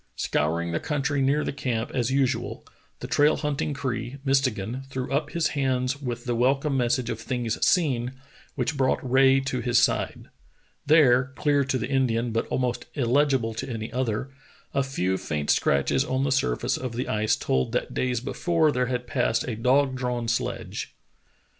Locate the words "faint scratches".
15.19-16.03